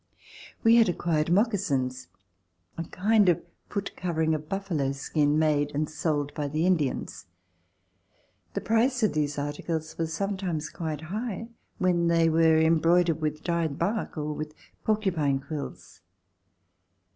[0.63, 2.07] We had acquired moccasins,
[2.75, 7.27] a kind of foot covering of buffalo skin, made and sold by the Indians.
[8.55, 13.77] The price of these articles was sometimes quite high when they were embroidered with dyed
[13.77, 16.01] bark or with porcupine quills.